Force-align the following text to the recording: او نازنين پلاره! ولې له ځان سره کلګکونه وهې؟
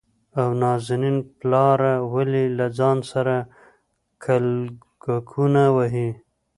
او 0.41 0.49
نازنين 0.61 1.17
پلاره! 1.37 1.93
ولې 2.13 2.43
له 2.57 2.65
ځان 2.77 2.97
سره 3.11 3.35
کلګکونه 4.23 5.63
وهې؟ 5.75 6.09